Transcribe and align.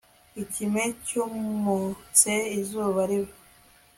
Ikime 0.43 0.83
cyumutse 1.05 2.31
izuba 2.59 3.01
riva 3.09 3.35